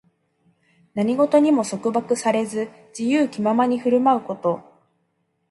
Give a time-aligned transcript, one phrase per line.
[0.95, 4.61] 何事にも束縛されず、自由気ままに振る舞うこと。